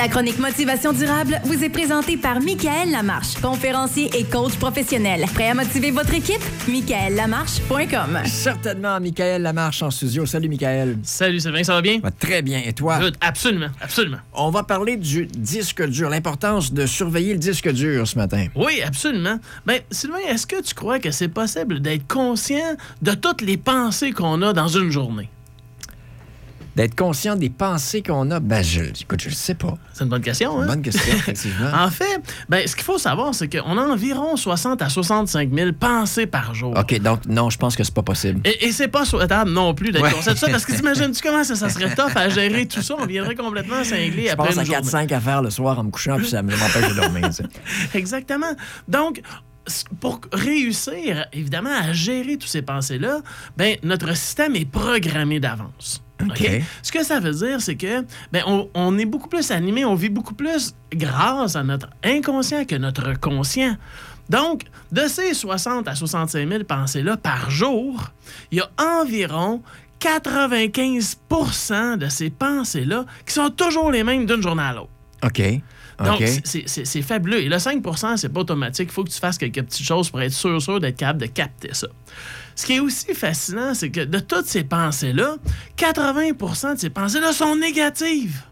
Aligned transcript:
La 0.00 0.08
chronique 0.08 0.38
Motivation 0.38 0.94
durable 0.94 1.42
vous 1.44 1.62
est 1.62 1.68
présentée 1.68 2.16
par 2.16 2.40
Michael 2.40 2.90
Lamarche, 2.90 3.34
conférencier 3.42 4.08
et 4.18 4.24
coach 4.24 4.54
professionnel. 4.54 5.26
Prêt 5.34 5.50
à 5.50 5.54
motiver 5.54 5.90
votre 5.90 6.14
équipe? 6.14 6.40
MichaelLamarche.com. 6.68 8.20
Certainement, 8.24 8.98
Michael 8.98 9.42
Lamarche 9.42 9.82
en 9.82 9.90
studio. 9.90 10.24
Salut, 10.24 10.48
Michael. 10.48 10.96
Salut 11.02 11.38
Sylvain, 11.38 11.62
ça 11.64 11.74
va 11.74 11.82
bien? 11.82 12.00
Très 12.18 12.40
bien. 12.40 12.62
Et 12.64 12.72
toi? 12.72 12.98
Good, 12.98 13.18
absolument, 13.20 13.68
absolument. 13.78 14.16
On 14.32 14.48
va 14.48 14.62
parler 14.62 14.96
du 14.96 15.26
disque 15.26 15.86
dur, 15.86 16.08
l'importance 16.08 16.72
de 16.72 16.86
surveiller 16.86 17.34
le 17.34 17.38
disque 17.38 17.70
dur 17.70 18.08
ce 18.08 18.16
matin. 18.16 18.46
Oui, 18.54 18.80
absolument. 18.82 19.38
Ben, 19.66 19.80
Sylvain, 19.90 20.16
est-ce 20.30 20.46
que 20.46 20.62
tu 20.62 20.74
crois 20.74 20.98
que 20.98 21.10
c'est 21.10 21.28
possible 21.28 21.80
d'être 21.80 22.08
conscient 22.08 22.74
de 23.02 23.12
toutes 23.12 23.42
les 23.42 23.58
pensées 23.58 24.12
qu'on 24.12 24.40
a 24.40 24.54
dans 24.54 24.68
une 24.68 24.90
journée? 24.90 25.28
D'être 26.80 26.94
conscient 26.96 27.36
des 27.36 27.50
pensées 27.50 28.02
qu'on 28.02 28.30
a, 28.30 28.40
ben, 28.40 28.64
je, 28.64 28.80
écoute, 28.84 29.20
je 29.20 29.28
le 29.28 29.34
sais 29.34 29.52
pas. 29.54 29.76
C'est 29.92 30.04
une 30.04 30.08
bonne 30.08 30.22
question, 30.22 30.62
hein? 30.62 30.66
Bonne 30.66 30.80
question, 30.80 31.12
effectivement. 31.14 31.68
En 31.74 31.90
fait, 31.90 32.22
ben, 32.48 32.66
ce 32.66 32.74
qu'il 32.74 32.84
faut 32.84 32.96
savoir, 32.96 33.34
c'est 33.34 33.48
qu'on 33.54 33.76
a 33.76 33.82
environ 33.82 34.34
60 34.34 34.80
à 34.80 34.88
65 34.88 35.50
000 35.52 35.72
pensées 35.78 36.24
par 36.24 36.54
jour. 36.54 36.72
OK, 36.74 36.98
donc 37.02 37.26
non, 37.26 37.50
je 37.50 37.58
pense 37.58 37.76
que 37.76 37.84
c'est 37.84 37.92
pas 37.92 38.02
possible. 38.02 38.40
Et, 38.46 38.68
et 38.68 38.72
c'est 38.72 38.88
pas 38.88 39.04
souhaitable 39.04 39.50
non 39.50 39.74
plus 39.74 39.92
d'être 39.92 40.02
Ouais. 40.02 40.10
conscient 40.10 40.32
de 40.32 40.38
ça, 40.38 40.48
parce 40.48 40.64
que 40.64 40.72
t'imagines-tu 40.76 41.20
comment 41.22 41.44
ça, 41.44 41.54
ça 41.54 41.68
serait 41.68 41.94
tough 41.94 42.16
à 42.16 42.30
gérer 42.30 42.64
tout 42.64 42.80
ça? 42.80 42.94
On 42.98 43.04
viendrait 43.04 43.34
complètement 43.34 43.84
cinglé 43.84 44.28
Je 44.28 44.32
après 44.32 44.50
une 44.54 44.58
à 44.60 44.64
journée. 44.64 44.80
4-5 44.80 45.12
affaires 45.14 45.42
le 45.42 45.50
soir 45.50 45.78
en 45.78 45.84
me 45.84 45.90
couchant, 45.90 46.16
puis 46.16 46.28
ça 46.30 46.42
me- 46.42 46.56
m'empêche 46.56 46.88
de 46.88 46.94
dormir. 46.98 47.28
Exactement. 47.94 48.54
Donc, 48.88 49.20
pour 50.00 50.20
réussir, 50.32 51.26
évidemment, 51.34 51.70
à 51.78 51.92
gérer 51.92 52.38
toutes 52.38 52.48
ces 52.48 52.62
pensées-là, 52.62 53.18
ben, 53.58 53.76
notre 53.82 54.16
système 54.16 54.56
est 54.56 54.64
programmé 54.64 55.40
d'avance. 55.40 56.02
OK? 56.26 56.62
Ce 56.82 56.92
que 56.92 57.04
ça 57.04 57.20
veut 57.20 57.32
dire, 57.32 57.60
c'est 57.60 57.76
que 57.76 58.04
ben, 58.32 58.42
on, 58.46 58.68
on 58.74 58.98
est 58.98 59.04
beaucoup 59.04 59.28
plus 59.28 59.50
animé, 59.50 59.84
on 59.84 59.94
vit 59.94 60.08
beaucoup 60.08 60.34
plus 60.34 60.74
grâce 60.92 61.56
à 61.56 61.62
notre 61.62 61.88
inconscient 62.04 62.64
que 62.64 62.76
notre 62.76 63.18
conscient. 63.18 63.76
Donc, 64.28 64.62
de 64.92 65.06
ces 65.08 65.34
60 65.34 65.88
à 65.88 65.94
65 65.94 66.48
000 66.48 66.64
pensées-là 66.64 67.16
par 67.16 67.50
jour, 67.50 68.10
il 68.52 68.58
y 68.58 68.60
a 68.60 68.70
environ 69.00 69.62
95 69.98 71.18
de 71.98 72.08
ces 72.08 72.30
pensées-là 72.30 73.04
qui 73.26 73.34
sont 73.34 73.50
toujours 73.50 73.90
les 73.90 74.04
mêmes 74.04 74.26
d'une 74.26 74.42
journée 74.42 74.62
à 74.62 74.72
l'autre. 74.72 74.90
OK. 75.24 75.42
Donc, 76.02 76.22
c'est- 76.44 77.02
fabuleux. 77.02 77.40
Et 77.42 77.48
le 77.48 77.58
5% 77.58 78.16
c'est 78.16 78.30
pas 78.30 78.40
automatique. 78.40 78.88
Il 78.90 78.92
faut 78.92 79.04
que 79.04 79.10
tu 79.10 79.18
fasses 79.20 79.36
quelques 79.36 79.62
petites 79.62 79.86
choses 79.86 80.08
pour 80.08 80.22
être 80.22 80.32
sûr, 80.32 80.60
sûr 80.62 80.80
d'être 80.80 80.96
capable 80.96 81.20
de 81.20 81.26
capter 81.26 81.74
ça. 81.74 81.88
Ce 82.54 82.64
qui 82.64 82.74
est 82.74 82.80
aussi 82.80 83.12
fascinant, 83.14 83.74
c'est 83.74 83.90
que 83.90 84.00
de 84.04 84.18
toutes 84.18 84.46
ces 84.46 84.64
pensées-là, 84.64 85.36
80% 85.76 86.74
de 86.74 86.78
ces 86.78 86.90
pensées-là 86.90 87.32
sont 87.32 87.54
négatives. 87.56 88.42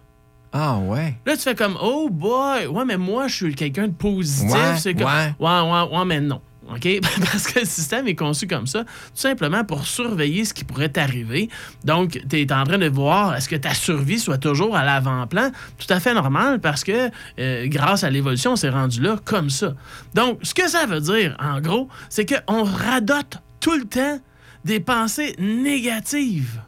Ah, 0.52 0.78
ouais. 0.78 1.14
Là, 1.27 1.36
tu 1.36 1.42
fais 1.42 1.55
comme, 1.55 1.77
oh 1.80 2.08
boy, 2.10 2.66
ouais, 2.66 2.84
mais 2.86 2.97
moi, 2.97 3.28
je 3.28 3.34
suis 3.34 3.55
quelqu'un 3.55 3.88
de 3.88 3.92
positif. 3.92 4.50
Ouais, 4.53 4.77
c'est 4.78 4.94
comme, 4.94 5.05
ouais. 5.06 5.34
ouais, 5.38 5.60
ouais, 5.60 5.98
ouais, 5.98 6.05
mais 6.06 6.20
non. 6.20 6.41
OK? 6.69 7.00
Parce 7.20 7.47
que 7.47 7.61
le 7.61 7.64
système 7.64 8.06
est 8.08 8.14
conçu 8.14 8.47
comme 8.47 8.66
ça, 8.66 8.84
tout 8.84 8.91
simplement 9.14 9.64
pour 9.64 9.86
surveiller 9.86 10.44
ce 10.44 10.55
qui 10.55 10.64
pourrait 10.64 10.88
t'arriver. 10.88 11.48
Donc, 11.84 12.20
tu 12.28 12.41
es 12.41 12.52
en 12.52 12.64
train 12.64 12.78
de 12.78 12.88
voir 12.88 13.34
est-ce 13.34 13.48
que 13.48 13.56
ta 13.56 13.75
survie 13.75 14.19
soit 14.19 14.38
toujours 14.38 14.77
à 14.77 14.84
l'avant-plan? 14.84 15.50
Tout 15.78 15.92
à 15.92 16.00
fait 16.00 16.14
normal 16.14 16.60
parce 16.60 16.84
que 16.84 17.10
euh, 17.38 17.66
grâce 17.66 18.05
à 18.05 18.10
l'évolution, 18.10 18.52
on 18.52 18.56
s'est 18.56 18.69
rendu 18.69 19.00
là 19.00 19.19
comme 19.25 19.50
ça. 19.50 19.75
Donc, 20.14 20.38
ce 20.42 20.55
que 20.55 20.69
ça 20.69 20.86
veut 20.86 21.00
dire, 21.00 21.36
en 21.38 21.60
gros, 21.60 21.88
c'est 22.08 22.27
qu'on 22.27 22.64
radote 22.64 23.38
tout 23.60 23.77
le 23.77 23.84
temps 23.84 24.20
des 24.64 24.80
pensées 24.80 25.34
négatives. 25.38 26.60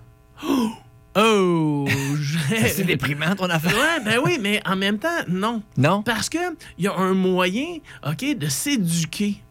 Oh! 0.46 0.70
Oh! 1.16 1.88
C'est 2.48 2.84
déprimant, 2.84 3.34
ton 3.34 3.50
affaire. 3.50 3.72
Ouais, 3.72 4.04
ben 4.04 4.20
oui, 4.24 4.38
mais 4.40 4.62
en 4.64 4.76
même 4.76 4.98
temps, 4.98 5.08
non. 5.28 5.60
Non? 5.76 6.02
Parce 6.02 6.28
qu'il 6.28 6.40
y 6.78 6.86
a 6.86 6.94
un 6.94 7.14
moyen, 7.14 7.78
OK, 8.06 8.38
de 8.38 8.48
s'éduquer 8.48 9.42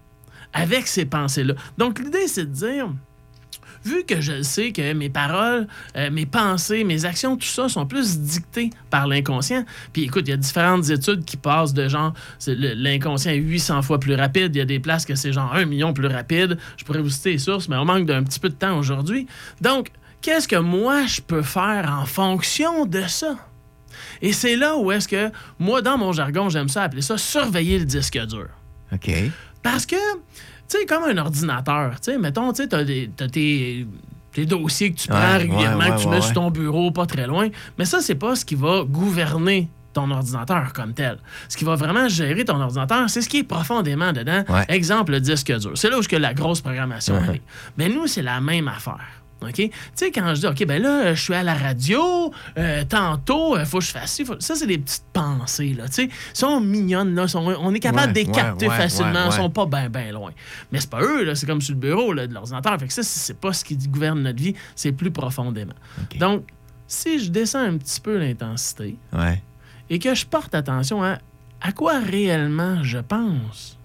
avec 0.54 0.88
ces 0.88 1.06
pensées-là. 1.06 1.54
Donc, 1.78 2.00
l'idée, 2.00 2.28
c'est 2.28 2.46
de 2.46 2.54
dire, 2.54 2.90
vu 3.84 4.04
que 4.04 4.22
je 4.22 4.42
sais 4.42 4.72
que 4.72 4.94
mes 4.94 5.10
paroles, 5.10 5.68
euh, 5.96 6.10
mes 6.12 6.26
pensées, 6.26 6.84
mes 6.84 7.06
actions, 7.06 7.38
tout 7.38 7.48
ça 7.48 7.70
sont 7.70 7.86
plus 7.86 8.20
dictées 8.20 8.70
par 8.90 9.08
l'inconscient. 9.08 9.64
Puis 9.94 10.04
écoute, 10.04 10.24
il 10.28 10.32
y 10.32 10.34
a 10.34 10.38
différentes 10.38 10.90
études 10.90 11.26
qui 11.26 11.38
passent 11.38 11.74
de 11.74 11.88
genre, 11.88 12.14
l'inconscient 12.48 13.32
est 13.32 13.38
800 13.38 13.82
fois 13.82 14.00
plus 14.00 14.16
rapide. 14.16 14.56
Il 14.56 14.60
y 14.60 14.62
a 14.62 14.66
des 14.66 14.80
places 14.80 15.06
que 15.06 15.16
c'est 15.16 15.34
genre 15.34 15.54
1 15.54 15.66
million 15.66 15.94
plus 15.94 16.08
rapide. 16.08 16.58
Je 16.78 16.84
pourrais 16.84 17.02
vous 17.02 17.10
citer 17.10 17.32
les 17.32 17.38
sources, 17.38 17.70
mais 17.70 17.78
on 17.78 17.86
manque 17.86 18.06
d'un 18.06 18.24
petit 18.24 18.40
peu 18.40 18.50
de 18.50 18.56
temps 18.56 18.78
aujourd'hui. 18.78 19.28
Donc, 19.62 19.92
qu'est-ce 20.22 20.48
que 20.48 20.58
moi, 20.58 21.06
je 21.06 21.22
peux 21.22 21.44
faire 21.44 21.96
en 22.00 22.06
fonction 22.06 22.86
de 22.86 23.02
ça? 23.08 23.38
Et 24.22 24.34
c'est 24.34 24.56
là 24.56 24.78
où 24.78 24.92
est-ce 24.92 25.08
que, 25.08 25.32
moi, 25.58 25.82
dans 25.82 25.98
mon 25.98 26.12
jargon, 26.12 26.50
j'aime 26.50 26.70
ça 26.70 26.84
appeler 26.84 27.02
ça 27.02 27.18
surveiller 27.18 27.80
le 27.80 27.86
disque 27.86 28.18
dur. 28.26 28.48
OK. 28.92 29.10
Parce 29.64 29.86
que, 29.86 29.96
tu 29.96 30.20
sais, 30.68 30.86
comme 30.86 31.04
un 31.04 31.18
ordinateur, 31.18 32.00
tu 32.00 32.12
sais, 32.12 32.18
mettons, 32.18 32.52
tu 32.54 32.64
sais, 32.64 32.68
t'as 32.70 33.28
tes, 33.28 33.88
tes 34.32 34.46
dossiers 34.46 34.92
que 34.92 35.00
tu 35.00 35.08
prends 35.08 35.20
Ouais, 35.20 35.38
régulièrement, 35.38 35.80
ouais, 35.80 35.96
que 35.96 36.02
tu 36.02 36.08
mets 36.08 36.22
sur 36.22 36.34
ton 36.34 36.52
bureau, 36.52 36.92
pas 36.92 37.06
très 37.06 37.28
loin. 37.28 37.50
Mais 37.78 37.86
ça, 37.86 38.00
c'est 38.02 38.16
pas 38.16 38.36
ce 38.36 38.46
qui 38.46 38.56
va 38.56 38.84
gouverner 38.84 39.70
ton 39.92 40.10
ordinateur 40.12 40.72
comme 40.74 40.94
tel. 40.94 41.18
Ce 41.50 41.58
qui 41.58 41.66
va 41.66 41.76
vraiment 41.76 42.08
gérer 42.08 42.46
ton 42.46 42.62
ordinateur, 42.62 43.10
c'est 43.10 43.22
ce 43.22 43.28
qui 43.30 43.40
est 43.40 43.44
profondément 43.44 44.14
dedans. 44.14 44.44
Exemple, 44.70 45.14
le 45.14 45.20
disque 45.20 45.52
dur. 45.58 45.72
C'est 45.76 45.90
là 45.90 45.98
où 45.98 46.02
que 46.04 46.16
la 46.16 46.34
grosse 46.34 46.62
programmation 46.62 47.16
est. 47.34 47.42
Mais 47.78 47.90
nous, 47.90 48.06
c'est 48.08 48.22
la 48.22 48.40
même 48.40 48.68
affaire. 48.68 49.00
OK? 49.42 49.54
Tu 49.54 49.72
sais, 49.96 50.12
quand 50.12 50.36
je 50.36 50.42
dis, 50.42 50.48
OK, 50.48 50.66
ben 50.68 50.82
là, 50.82 51.14
je 51.14 51.22
suis 51.22 51.34
à 51.34 51.44
la 51.44 51.54
radio, 51.54 52.32
euh, 52.58 52.84
tantôt, 52.88 53.58
il 53.58 53.66
faut 53.66 53.80
que 53.80 53.86
je 53.86 53.92
fasse 53.92 54.12
ci. 54.14 54.26
faut- 54.26 54.40
Ça, 54.40 54.56
c'est 54.56 54.68
des 54.68 54.78
petites 54.78 55.06
pensées, 55.14 55.74
là. 55.74 55.88
Tu 55.88 55.94
sais, 55.94 56.10
sont 56.34 56.60
mignonnes, 56.60 57.16
là. 57.16 57.28
sont- 57.28 57.40
on 57.60 57.74
est 57.74 57.80
capable 57.80 58.08
Ouais, 58.08 58.14
de 58.14 58.20
les 58.20 58.26
capter 58.36 58.66
ouais, 58.68 58.72
ouais, 58.74 58.78
facilement. 58.78 59.12
Ils 59.28 59.32
sont 59.38 59.50
pas 59.50 59.66
bien, 59.66 59.90
bien 59.90 60.12
loin. 60.12 60.32
Mais 60.72 60.80
c'est 60.80 60.90
pas 60.90 61.02
eux, 61.02 61.24
là. 61.24 61.36
C'est 61.36 61.46
comme 61.46 61.62
sur 61.62 61.74
le 61.76 61.80
bureau 61.80 62.12
là, 62.14 62.28
de 62.28 62.34
l'ordinateur. 62.34 62.78
Fait 62.80 62.88
que 62.88 62.94
ça, 62.94 63.04
c'est 63.04 63.38
pas 63.40 63.54
ce 63.54 63.64
qui 63.64 63.76
gouverne 63.78 64.22
notre 64.22 64.42
vie. 64.42 64.56
C'est 64.76 64.92
plus 64.92 65.12
profondément. 65.12 65.74
Donc, 66.20 66.44
si 66.88 67.20
je 67.24 67.30
descends 67.30 67.60
un 67.64 67.78
petit 67.78 68.02
peu 68.02 68.18
l'intensité 68.18 68.98
et 69.90 70.00
que 70.00 70.14
je 70.16 70.26
porte 70.26 70.54
attention 70.56 71.04
à 71.04 71.18
à 71.62 71.72
quoi 71.74 72.00
réellement 72.00 72.84
je 72.84 73.00
pense. 73.00 73.78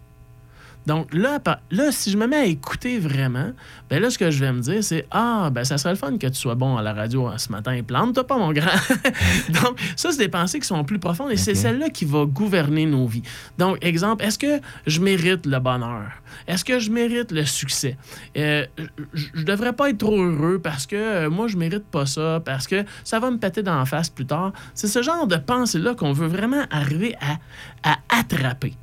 Donc 0.86 1.12
là, 1.14 1.38
là, 1.70 1.92
si 1.92 2.10
je 2.10 2.16
me 2.16 2.26
mets 2.26 2.36
à 2.36 2.44
écouter 2.44 2.98
vraiment, 2.98 3.52
ben 3.88 4.00
là, 4.00 4.10
ce 4.10 4.18
que 4.18 4.30
je 4.30 4.40
vais 4.40 4.52
me 4.52 4.60
dire, 4.60 4.82
c'est 4.82 5.06
Ah, 5.10 5.50
ben 5.52 5.64
ça 5.64 5.78
serait 5.78 5.92
le 5.92 5.98
fun 5.98 6.16
que 6.18 6.26
tu 6.26 6.34
sois 6.34 6.54
bon 6.54 6.76
à 6.76 6.82
la 6.82 6.92
radio 6.92 7.26
hein, 7.26 7.38
ce 7.38 7.50
matin. 7.50 7.80
Plante-toi 7.86 8.26
pas, 8.26 8.36
mon 8.36 8.52
grand. 8.52 8.66
Donc, 9.62 9.80
ça, 9.96 10.12
c'est 10.12 10.18
des 10.18 10.28
pensées 10.28 10.60
qui 10.60 10.66
sont 10.66 10.84
plus 10.84 10.98
profondes 10.98 11.30
et 11.30 11.36
c'est 11.36 11.54
celle-là 11.54 11.90
qui 11.90 12.04
va 12.04 12.24
gouverner 12.24 12.86
nos 12.86 13.06
vies. 13.06 13.22
Donc, 13.58 13.78
exemple, 13.84 14.24
est-ce 14.24 14.38
que 14.38 14.60
je 14.86 15.00
mérite 15.00 15.46
le 15.46 15.58
bonheur? 15.58 16.10
Est-ce 16.46 16.64
que 16.64 16.78
je 16.78 16.90
mérite 16.90 17.32
le 17.32 17.44
succès? 17.44 17.96
Euh, 18.36 18.66
je 19.12 19.24
je 19.34 19.44
devrais 19.44 19.74
pas 19.74 19.90
être 19.90 19.98
trop 19.98 20.16
heureux 20.16 20.58
parce 20.58 20.86
que 20.86 20.96
euh, 20.96 21.30
moi, 21.30 21.48
je 21.48 21.56
mérite 21.56 21.84
pas 21.84 22.06
ça, 22.06 22.40
parce 22.44 22.66
que 22.66 22.84
ça 23.04 23.20
va 23.20 23.30
me 23.30 23.36
péter 23.38 23.62
dans 23.62 23.78
la 23.78 23.84
face 23.84 24.08
plus 24.08 24.26
tard. 24.26 24.52
C'est 24.74 24.88
ce 24.88 25.02
genre 25.02 25.26
de 25.26 25.36
pensée-là 25.36 25.94
qu'on 25.94 26.12
veut 26.12 26.26
vraiment 26.28 26.64
arriver 26.70 27.14
à, 27.20 27.90
à 27.90 27.98
attraper. 28.08 28.74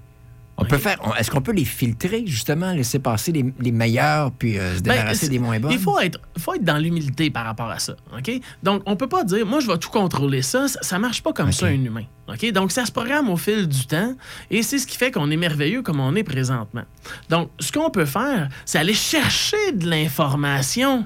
On 0.61 0.65
peut 0.65 0.77
faire. 0.77 0.97
Est-ce 1.19 1.29
qu'on 1.31 1.41
peut 1.41 1.51
les 1.51 1.65
filtrer, 1.65 2.23
justement, 2.25 2.71
laisser 2.71 2.99
passer 2.99 3.31
les, 3.31 3.45
les 3.59 3.71
meilleurs, 3.71 4.31
puis 4.31 4.57
euh, 4.57 4.77
se 4.77 4.81
Ben, 4.81 4.93
débarrasser 4.93 5.25
c'est- 5.25 5.29
des 5.29 5.39
moins 5.39 5.59
bonnes? 5.59 5.71
Il 5.71 5.79
faut 5.79 5.99
être, 5.99 6.19
faut 6.37 6.53
être 6.53 6.63
dans 6.63 6.77
l'humilité 6.77 7.29
par 7.29 7.45
rapport 7.45 7.69
à 7.69 7.79
ça. 7.79 7.95
OK? 8.17 8.31
Donc, 8.63 8.83
on 8.85 8.95
peut 8.95 9.07
pas 9.09 9.23
dire, 9.23 9.45
moi, 9.45 9.59
je 9.59 9.67
vais 9.67 9.77
tout 9.77 9.89
contrôler 9.89 10.41
ça. 10.41 10.67
Ça, 10.67 10.79
ça 10.81 10.99
marche 10.99 11.21
pas 11.23 11.33
comme 11.33 11.51
ça, 11.51 11.65
un 11.67 11.71
humain. 11.73 12.03
OK? 12.27 12.51
Donc, 12.51 12.71
ça 12.71 12.85
se 12.85 12.91
programme 12.91 13.29
au 13.29 13.37
fil 13.37 13.67
du 13.67 13.85
temps 13.87 14.15
et 14.49 14.63
c'est 14.63 14.77
ce 14.77 14.87
qui 14.87 14.97
fait 14.97 15.11
qu'on 15.11 15.29
est 15.31 15.37
merveilleux 15.37 15.81
comme 15.81 15.99
on 15.99 16.15
est 16.15 16.23
présentement. 16.23 16.83
Donc, 17.29 17.49
ce 17.59 17.71
qu'on 17.71 17.89
peut 17.89 18.05
faire, 18.05 18.47
c'est 18.65 18.77
aller 18.77 18.93
chercher 18.93 19.71
de 19.73 19.89
l'information 19.89 21.05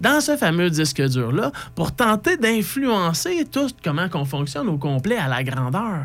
dans 0.00 0.20
ce 0.20 0.36
fameux 0.36 0.70
disque 0.70 1.02
dur-là 1.02 1.52
pour 1.74 1.92
tenter 1.92 2.36
d'influencer 2.36 3.44
tout 3.50 3.68
comment 3.82 4.08
qu'on 4.08 4.24
fonctionne 4.24 4.68
au 4.68 4.78
complet 4.78 5.16
à 5.16 5.28
la 5.28 5.42
grandeur. 5.42 6.04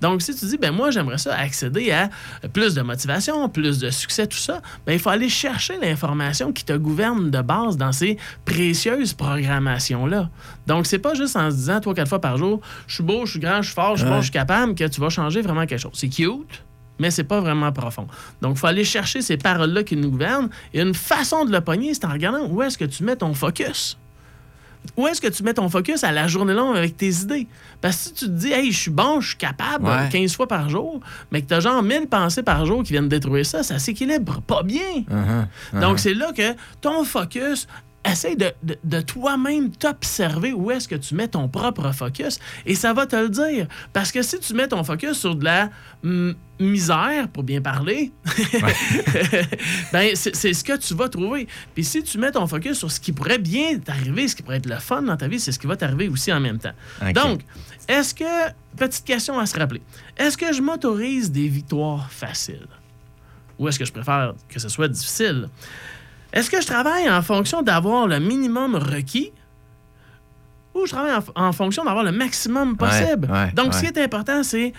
Donc, 0.00 0.22
si 0.22 0.34
tu 0.34 0.46
dis, 0.46 0.58
ben 0.58 0.72
moi, 0.72 0.90
j'aimerais 0.90 1.18
ça 1.18 1.34
accéder 1.34 1.90
à 1.90 2.08
plus 2.48 2.74
de 2.74 2.82
motivation, 2.82 3.48
plus 3.48 3.78
de 3.78 3.90
succès, 3.90 4.26
tout 4.26 4.38
ça, 4.38 4.60
ben 4.86 4.92
il 4.92 4.98
faut 4.98 5.10
aller 5.10 5.28
chercher 5.28 5.78
l'information 5.80 6.52
qui 6.52 6.64
te 6.64 6.72
gouverne 6.72 7.30
de 7.30 7.40
base 7.40 7.76
dans 7.76 7.92
ces 7.92 8.16
précieuses 8.44 9.12
programmations-là. 9.14 10.30
Donc, 10.66 10.86
c'est 10.86 10.98
pas 10.98 11.14
juste 11.14 11.36
en 11.36 11.50
se 11.50 11.56
disant, 11.56 11.80
trois, 11.80 11.94
quatre 11.94 12.08
fois 12.08 12.20
par 12.20 12.36
jour, 12.36 12.60
je 12.86 12.96
suis 12.96 13.04
beau, 13.04 13.26
je 13.26 13.32
suis 13.32 13.40
grand, 13.40 13.62
je 13.62 13.66
suis 13.66 13.74
fort, 13.74 13.96
je 13.96 14.02
suis 14.02 14.10
bon, 14.10 14.18
je 14.18 14.22
suis 14.24 14.30
capable, 14.32 14.74
que 14.74 14.84
tu 14.84 15.00
vas 15.00 15.10
changer 15.10 15.40
vraiment 15.40 15.66
quelque 15.66 15.80
chose. 15.80 15.92
C'est 15.94 16.08
cute, 16.08 16.64
mais 16.98 17.10
c'est 17.10 17.24
pas 17.24 17.40
vraiment 17.40 17.72
profond. 17.72 18.06
Donc, 18.42 18.56
il 18.56 18.58
faut 18.58 18.66
aller 18.66 18.84
chercher 18.84 19.22
ces 19.22 19.36
paroles-là 19.36 19.82
qui 19.84 19.96
nous 19.96 20.10
gouvernent. 20.10 20.48
Et 20.74 20.80
une 20.80 20.94
façon 20.94 21.44
de 21.44 21.52
le 21.52 21.60
pogner, 21.60 21.94
c'est 21.94 22.04
en 22.04 22.12
regardant 22.12 22.46
où 22.46 22.62
est-ce 22.62 22.78
que 22.78 22.84
tu 22.84 23.04
mets 23.04 23.16
ton 23.16 23.34
focus. 23.34 23.98
Où 24.96 25.06
est-ce 25.06 25.20
que 25.20 25.28
tu 25.28 25.42
mets 25.42 25.54
ton 25.54 25.68
focus 25.68 26.04
à 26.04 26.12
la 26.12 26.28
journée 26.28 26.54
longue 26.54 26.76
avec 26.76 26.96
tes 26.96 27.10
idées? 27.10 27.46
Parce 27.80 27.96
que 27.96 28.02
si 28.04 28.12
tu 28.14 28.24
te 28.26 28.30
dis, 28.30 28.52
hey, 28.52 28.72
je 28.72 28.78
suis 28.78 28.90
bon, 28.90 29.20
je 29.20 29.28
suis 29.28 29.36
capable 29.36 29.86
Ouais. 29.86 30.08
15 30.10 30.34
fois 30.34 30.46
par 30.46 30.68
jour, 30.68 31.00
mais 31.30 31.42
que 31.42 31.48
tu 31.48 31.54
as 31.54 31.60
genre 31.60 31.82
1000 31.82 32.06
pensées 32.06 32.42
par 32.42 32.64
jour 32.64 32.82
qui 32.82 32.92
viennent 32.92 33.08
détruire 33.08 33.44
ça, 33.44 33.62
ça 33.62 33.78
s'équilibre 33.78 34.40
pas 34.42 34.62
bien. 34.62 35.04
Uh-huh, 35.10 35.46
uh-huh. 35.74 35.80
Donc, 35.80 35.98
c'est 35.98 36.14
là 36.14 36.32
que 36.32 36.54
ton 36.80 37.04
focus 37.04 37.66
essaye 38.12 38.36
de, 38.36 38.52
de- 38.62 38.78
de 38.84 39.00
toi-même 39.00 39.70
t'observer 39.70 40.52
où 40.52 40.70
est-ce 40.70 40.88
que 40.88 40.94
tu 40.94 41.14
mets 41.14 41.28
ton 41.28 41.48
propre 41.48 41.92
focus 41.92 42.38
et 42.66 42.74
ça 42.74 42.92
va 42.92 43.06
te 43.06 43.16
le 43.16 43.28
dire. 43.28 43.66
Parce 43.92 44.12
que 44.12 44.22
si 44.22 44.38
tu 44.40 44.54
mets 44.54 44.68
ton 44.68 44.82
focus 44.84 45.18
sur 45.18 45.34
de 45.34 45.44
la 45.44 45.70
mm, 46.02 46.32
misère, 46.60 47.28
pour 47.28 47.42
bien 47.42 47.60
parler, 47.60 48.12
ben 49.92 50.10
c'est 50.14 50.34
c'est 50.34 50.52
ce 50.52 50.64
que 50.64 50.76
tu 50.76 50.94
vas 50.94 51.08
trouver. 51.08 51.46
Puis 51.74 51.84
si 51.84 52.02
tu 52.02 52.18
mets 52.18 52.32
ton 52.32 52.46
focus 52.46 52.78
sur 52.78 52.90
ce 52.90 53.00
qui 53.00 53.12
pourrait 53.12 53.38
bien 53.38 53.78
t'arriver, 53.78 54.28
ce 54.28 54.36
qui 54.36 54.42
pourrait 54.42 54.58
être 54.58 54.66
le 54.68 54.76
fun 54.76 55.02
dans 55.02 55.16
ta 55.16 55.28
vie, 55.28 55.40
c'est 55.40 55.52
ce 55.52 55.58
qui 55.58 55.66
va 55.66 55.76
t'arriver 55.76 56.08
aussi 56.08 56.32
en 56.32 56.40
même 56.40 56.58
temps. 56.58 56.72
Donc, 57.14 57.42
est-ce 57.88 58.14
que, 58.14 58.24
petite 58.76 59.04
question 59.04 59.38
à 59.38 59.46
se 59.46 59.58
rappeler, 59.58 59.80
est-ce 60.16 60.36
que 60.36 60.52
je 60.52 60.60
m'autorise 60.60 61.30
des 61.30 61.48
victoires 61.48 62.10
faciles? 62.10 62.66
Ou 63.58 63.66
est-ce 63.68 63.78
que 63.78 63.84
je 63.84 63.92
préfère 63.92 64.34
que 64.48 64.60
ce 64.60 64.68
soit 64.68 64.88
difficile? 64.88 65.48
Est-ce 66.32 66.50
que 66.50 66.60
je 66.60 66.66
travaille 66.66 67.10
en 67.10 67.22
fonction 67.22 67.62
d'avoir 67.62 68.06
le 68.06 68.18
minimum 68.20 68.74
requis? 68.76 69.32
Ou 70.74 70.86
je 70.86 70.92
travaille 70.92 71.14
en, 71.14 71.48
en 71.48 71.52
fonction 71.52 71.84
d'avoir 71.84 72.04
le 72.04 72.12
maximum 72.12 72.76
possible? 72.76 73.28
Ouais, 73.30 73.44
ouais, 73.44 73.52
Donc, 73.52 73.74
ce 73.74 73.80
qui 73.80 73.86
est 73.86 73.98
important, 73.98 74.42
c'est 74.42 74.72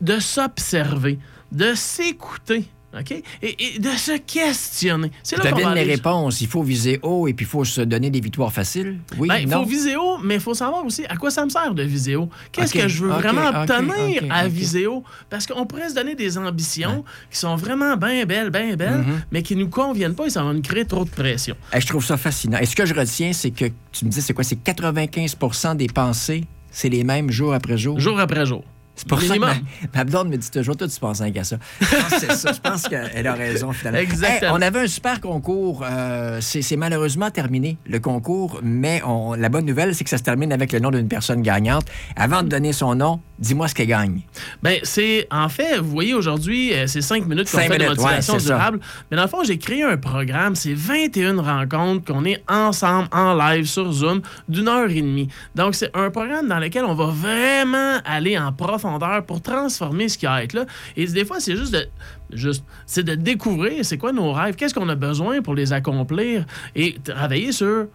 de 0.00 0.18
s'observer, 0.18 1.18
de 1.50 1.74
s'écouter, 1.74 2.68
OK? 2.98 3.10
Et, 3.10 3.22
et 3.42 3.78
de 3.78 3.88
se 3.90 4.18
questionner. 4.18 5.10
C'est 5.22 5.42
là 5.42 5.50
qu'on 5.52 5.70
les 5.72 5.82
réponses. 5.84 6.40
Il 6.42 6.46
faut 6.46 6.62
viser 6.62 7.00
haut 7.02 7.26
et 7.26 7.32
puis 7.32 7.46
il 7.46 7.48
faut 7.48 7.64
se 7.64 7.80
donner 7.80 8.10
des 8.10 8.20
victoires 8.20 8.52
faciles. 8.52 8.98
Oui, 9.18 9.28
Ben, 9.28 9.38
il 9.38 9.48
faut 9.50 9.64
viser 9.64 9.96
haut, 9.96 10.18
mais 10.22 10.34
il 10.34 10.40
faut 10.40 10.52
savoir 10.54 10.84
aussi 10.84 11.04
à 11.06 11.16
quoi 11.16 11.30
ça 11.30 11.44
me 11.44 11.50
sert 11.50 11.72
de 11.74 11.82
viséo. 11.82 12.28
Qu'est-ce 12.52 12.76
Ok, 12.76 12.82
que 12.82 12.88
je 12.88 13.02
veux 13.04 13.10
vraiment 13.10 13.48
obtenir 13.48 14.22
à 14.30 14.44
ok. 14.46 14.50
viséo? 14.52 15.04
Parce 15.30 15.46
qu'on 15.46 15.64
pourrait 15.64 15.88
se 15.88 15.94
donner 15.94 16.14
des 16.14 16.36
ambitions 16.36 17.04
qui 17.30 17.38
sont 17.38 17.56
vraiment 17.56 17.96
bien 17.96 18.24
belles, 18.26 18.50
bien 18.50 18.76
belles, 18.76 18.92
Mm-hmm. 18.92 19.22
mais 19.30 19.42
qui 19.42 19.56
nous 19.56 19.68
conviennent 19.70 20.14
pas 20.14 20.26
et 20.26 20.30
ça 20.30 20.42
va 20.44 20.52
nous 20.52 20.60
créer 20.60 20.84
trop 20.84 21.04
de 21.04 21.10
pression. 21.10 21.56
Je 21.76 21.86
trouve 21.86 22.04
ça 22.04 22.16
fascinant. 22.18 22.58
Et 22.58 22.66
ce 22.66 22.76
que 22.76 22.84
je 22.84 22.92
retiens, 22.94 23.32
c'est 23.32 23.50
que 23.50 23.64
tu 23.90 24.04
me 24.04 24.10
dis, 24.10 24.20
c'est 24.20 24.34
quoi? 24.34 24.44
C'est 24.44 24.62
95% 24.62 25.76
des 25.76 25.86
pensées, 25.86 26.44
c'est 26.70 26.88
les 26.88 27.04
mêmes 27.04 27.30
jour 27.30 27.54
après 27.54 27.78
jour? 27.78 27.98
Jour 27.98 28.20
après 28.20 28.44
jour. 28.46 28.64
C'est 28.94 29.08
pour 29.08 29.20
ça 29.20 29.28
que 29.28 29.40
Minimum. 29.40 29.56
ma, 29.94 29.98
ma 30.00 30.04
blonde 30.04 30.28
me 30.28 30.36
dit 30.36 30.50
toujours, 30.50 30.76
toi, 30.76 30.86
tu 30.86 31.00
penses 31.00 31.20
rien 31.22 31.32
qu'à 31.32 31.44
ça. 31.44 31.56
Je 31.80 31.86
pense 31.86 32.20
que 32.26 32.34
ça. 32.34 32.52
Je 32.52 32.60
pense 32.60 32.82
qu'elle 32.88 33.26
a 33.26 33.32
raison, 33.32 33.72
finalement. 33.72 33.98
Exactement. 34.00 34.50
Hey, 34.52 34.56
on 34.58 34.62
avait 34.62 34.80
un 34.80 34.86
super 34.86 35.20
concours. 35.20 35.82
euh, 35.84 36.38
c'est 36.42 36.60
c'est 36.62 36.76
malheureusement 36.76 37.30
terminé, 37.30 37.78
le 37.86 37.98
concours, 38.00 38.60
mais 38.62 39.00
on- 39.06 39.32
la 39.34 39.48
bonne 39.48 39.64
nouvelle, 39.64 39.94
c'est 39.94 40.04
que 40.04 40.10
ça 40.10 40.18
se 40.18 40.22
termine 40.22 40.52
avec 40.52 40.72
le 40.72 40.78
nom 40.80 40.90
d'une 40.90 41.08
personne 41.08 41.40
gagnante. 41.42 41.86
Avant 42.16 42.42
de 42.42 42.48
donner 42.48 42.72
son 42.74 42.94
nom, 42.94 43.20
dis-moi 43.38 43.66
ce 43.68 43.74
qu'elle 43.74 43.86
gagne. 43.88 44.20
Ben, 44.62 44.78
c'est 44.82 45.26
en 45.30 45.48
fait, 45.48 45.78
vous 45.78 45.90
voyez 45.90 46.12
aujourd'hui, 46.14 46.74
euh, 46.74 46.86
c'est 46.86 47.00
cinq 47.00 47.26
minutes 47.26 47.50
qu'on 47.50 47.58
Cinq 47.58 47.68
fait 47.72 47.78
de 47.78 47.84
minutes, 47.84 47.98
motivation 47.98 48.34
ouais, 48.34 48.40
c'est 48.40 48.46
ça. 48.48 48.54
durable. 48.54 48.80
Mais 49.10 49.16
dans 49.16 49.22
le 49.24 49.28
fond, 49.28 49.42
j'ai 49.42 49.56
créé 49.58 49.82
un 49.84 49.96
programme, 49.96 50.54
c'est 50.54 50.74
21 50.74 51.40
rencontres 51.40 52.04
qu'on 52.12 52.24
est 52.26 52.42
ensemble 52.48 53.08
en 53.12 53.34
live 53.34 53.64
sur 53.66 53.90
Zoom 53.90 54.20
d'une 54.50 54.68
heure 54.68 54.90
et 54.90 55.00
demie. 55.00 55.28
Donc, 55.54 55.74
c'est 55.74 55.90
un 55.96 56.10
programme 56.10 56.46
dans 56.46 56.58
lequel 56.58 56.84
on 56.84 56.94
va 56.94 57.06
vraiment 57.06 57.98
aller 58.04 58.38
en 58.38 58.52
profondeur 58.52 58.81
pour 59.26 59.40
transformer 59.42 60.08
ce 60.08 60.18
qu'il 60.18 60.26
y 60.26 60.28
a 60.28 60.34
à 60.34 60.42
être 60.42 60.52
là. 60.52 60.66
Et 60.96 61.06
des 61.06 61.24
fois, 61.24 61.40
c'est 61.40 61.56
juste 61.56 61.72
de. 61.72 61.86
Juste, 62.32 62.64
c'est 62.86 63.02
de 63.04 63.14
découvrir 63.14 63.84
c'est 63.84 63.98
quoi 63.98 64.12
nos 64.12 64.32
rêves, 64.32 64.54
qu'est-ce 64.56 64.74
qu'on 64.74 64.88
a 64.88 64.94
besoin 64.94 65.42
pour 65.42 65.54
les 65.54 65.72
accomplir 65.72 66.44
et 66.74 66.96
travailler 67.04 67.52
sur 67.52 67.86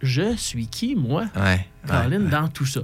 je 0.00 0.34
suis 0.36 0.66
qui, 0.66 0.94
moi, 0.96 1.24
Ouais. 1.36 1.66
Caroline, 1.86 2.28
dans 2.28 2.48
tout 2.48 2.64
ça. 2.66 2.80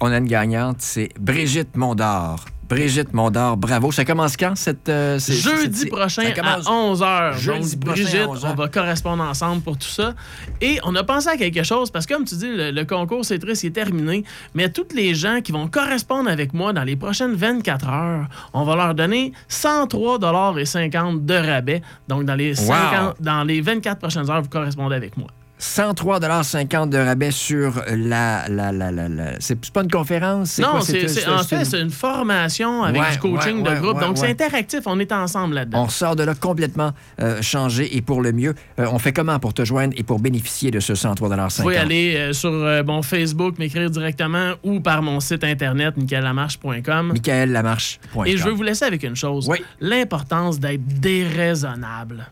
On 0.00 0.10
a 0.12 0.18
une 0.18 0.26
gagnante, 0.26 0.76
c'est 0.80 1.08
Brigitte 1.18 1.76
Mondor. 1.76 2.44
Brigitte 2.68 3.12
Mondor, 3.14 3.56
bravo. 3.56 3.92
Ça 3.92 4.04
commence 4.04 4.36
quand, 4.36 4.56
cette... 4.56 4.88
euh, 4.88 5.20
Jeudi 5.20 5.86
prochain 5.86 6.22
ça 6.22 6.28
à 6.28 6.32
commence- 6.32 6.66
11h. 6.66 7.38
Jeudi 7.38 7.76
Donc, 7.76 7.84
prochain 7.84 8.00
à 8.00 8.02
Brigitte, 8.04 8.26
11 8.28 8.44
heures. 8.44 8.50
on 8.50 8.54
va 8.56 8.68
correspondre 8.68 9.22
ensemble 9.22 9.62
pour 9.62 9.78
tout 9.78 9.86
ça. 9.88 10.14
Et 10.60 10.80
on 10.82 10.94
a 10.96 11.04
pensé 11.04 11.28
à 11.28 11.36
quelque 11.36 11.62
chose, 11.62 11.90
parce 11.92 12.06
que 12.06 12.14
comme 12.14 12.24
tu 12.24 12.34
dis, 12.34 12.48
le, 12.48 12.72
le 12.72 12.84
concours, 12.84 13.24
c'est 13.24 13.38
triste, 13.38 13.64
est 13.64 13.70
terminé. 13.70 14.24
Mais 14.54 14.68
toutes 14.68 14.92
les 14.94 15.14
gens 15.14 15.40
qui 15.42 15.52
vont 15.52 15.68
correspondre 15.68 16.28
avec 16.28 16.52
moi 16.54 16.72
dans 16.72 16.82
les 16.84 16.96
prochaines 16.96 17.34
24 17.34 17.88
heures, 17.88 18.26
on 18.52 18.64
va 18.64 18.74
leur 18.74 18.94
donner 18.96 19.32
103,50 19.48 21.24
de 21.24 21.34
rabais. 21.34 21.82
Donc, 22.08 22.24
dans 22.24 22.34
les, 22.34 22.54
50 22.56 23.16
dans 23.22 23.44
les 23.44 23.60
24 23.60 23.98
prochaines 23.98 24.28
heures, 24.28 24.42
vous 24.42 24.48
correspondez 24.48 24.96
avec 24.96 25.16
moi. 25.16 25.28
103,50 25.60 26.90
de 26.90 26.98
rabais 26.98 27.30
sur 27.30 27.82
la... 27.88 28.46
la, 28.48 28.72
la, 28.72 28.90
la, 28.92 29.08
la- 29.08 29.40
C'est 29.40 29.58
pas 29.70 29.82
une 29.82 29.90
conférence? 29.90 30.58
Non, 30.58 30.80
c'est, 30.82 31.26
en 31.28 31.42
fait, 31.42 31.64
c'est 31.64 31.80
une 31.80 31.90
formation 31.90 32.82
avec 32.84 33.00
Ouais, 33.00 33.12
du 33.12 33.18
coaching 33.18 33.62
ouais, 33.66 33.74
de 33.74 33.80
groupe. 33.80 34.00
Donc, 34.00 34.18
c'est 34.18 34.30
interactif. 34.30 34.80
On 34.86 34.98
est 35.00 35.12
ensemble 35.12 35.54
là-dedans. 35.54 35.84
On 35.84 35.88
sort 35.88 36.14
de 36.16 36.22
là 36.24 36.34
complètement 36.34 36.92
euh, 37.20 37.40
changé 37.42 37.96
et 37.96 38.02
pour 38.02 38.20
le 38.20 38.32
mieux. 38.32 38.54
Euh, 38.78 38.86
on 38.92 38.98
fait 38.98 39.12
comment 39.12 39.38
pour 39.38 39.54
te 39.54 39.64
joindre 39.64 39.94
et 39.96 40.02
pour 40.02 40.18
bénéficier 40.20 40.70
de 40.70 40.80
ce 40.80 40.92
103,50 40.92 41.56
Vous 41.56 41.62
pouvez 41.62 41.76
aller 41.78 42.16
euh, 42.16 42.32
sur 42.32 42.50
mon 42.52 43.02
Facebook, 43.02 43.58
m'écrire 43.58 43.90
directement 43.90 44.52
ou 44.62 44.80
par 44.80 45.02
mon 45.02 45.20
site 45.20 45.42
internet, 45.44 45.96
michaelamarche.com. 45.96 47.12
michaellamarche.com. 47.12 48.26
Et 48.26 48.36
je 48.36 48.44
veux 48.44 48.52
vous 48.52 48.62
laisser 48.62 48.84
avec 48.84 49.02
une 49.02 49.16
chose. 49.16 49.48
Oui. 49.48 49.58
L'importance 49.80 50.60
d'être 50.60 50.84
déraisonnable. 51.00 52.26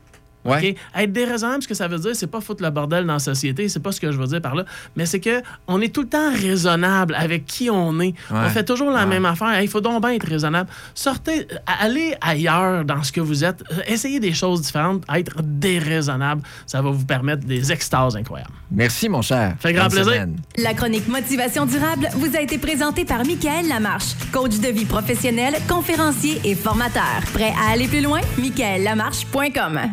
Ouais. 0.44 0.70
OK? 0.72 1.00
Être 1.02 1.12
déraisonnable, 1.12 1.62
ce 1.62 1.68
que 1.68 1.74
ça 1.74 1.88
veut 1.88 1.98
dire, 1.98 2.14
c'est 2.14 2.26
pas 2.26 2.40
foutre 2.40 2.62
le 2.62 2.70
bordel 2.70 3.06
dans 3.06 3.14
la 3.14 3.18
société, 3.18 3.68
c'est 3.68 3.80
pas 3.80 3.92
ce 3.92 4.00
que 4.00 4.12
je 4.12 4.18
veux 4.18 4.26
dire 4.26 4.40
par 4.42 4.54
là, 4.54 4.64
mais 4.96 5.06
c'est 5.06 5.20
que 5.20 5.42
on 5.66 5.80
est 5.80 5.92
tout 5.94 6.02
le 6.02 6.08
temps 6.08 6.32
raisonnable 6.32 7.14
avec 7.16 7.46
qui 7.46 7.70
on 7.70 7.98
est. 8.00 8.14
On 8.30 8.48
fait 8.50 8.64
toujours 8.64 8.90
la 8.90 9.00
Ouais. 9.00 9.06
même 9.06 9.24
affaire. 9.26 9.60
Il 9.62 9.68
faut 9.68 9.80
donc 9.80 10.00
bien 10.02 10.10
être 10.12 10.26
raisonnable. 10.26 10.68
Sortez, 10.94 11.46
allez 11.66 12.14
ailleurs 12.20 12.84
dans 12.84 13.02
ce 13.02 13.12
que 13.12 13.20
vous 13.20 13.44
êtes. 13.44 13.62
Essayez 13.86 14.20
des 14.20 14.32
choses 14.34 14.62
différentes. 14.62 15.02
Être 15.14 15.42
déraisonnable, 15.42 16.42
ça 16.66 16.80
va 16.82 16.90
vous 16.90 17.04
permettre 17.04 17.44
des 17.46 17.72
extases 17.72 18.16
incroyables. 18.16 18.50
Merci, 18.70 19.08
mon 19.08 19.22
cher. 19.22 19.54
Fait 19.60 19.72
grand 19.72 19.88
plaisir. 19.88 20.12
semaine. 20.12 20.36
La 20.58 20.74
chronique 20.74 21.08
Motivation 21.08 21.64
durable 21.66 22.08
vous 22.14 22.34
a 22.36 22.40
été 22.40 22.58
présentée 22.58 23.04
par 23.04 23.24
Michael 23.24 23.68
Lamarche, 23.68 24.14
coach 24.32 24.58
de 24.58 24.68
vie 24.68 24.84
professionnel, 24.84 25.54
conférencier 25.68 26.40
et 26.44 26.54
formateur. 26.54 27.20
Prêt 27.32 27.52
à 27.66 27.72
aller 27.72 27.88
plus 27.88 28.02
loin? 28.02 28.20
michaellamarche.com 28.38 29.92